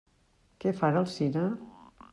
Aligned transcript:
Què 0.63 0.73
fan 0.79 0.99
al 1.03 1.07
cine? 1.19 1.47